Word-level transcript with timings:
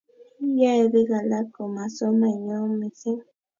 yae 0.61 0.83
biik 0.91 1.09
alak 1.19 1.47
komasomanyo 1.55 2.57
mising 2.77 3.21